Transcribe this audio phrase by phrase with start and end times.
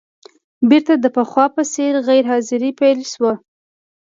[0.69, 3.33] بېرته د پخوا په څېر غیر حاضري پیل شوه.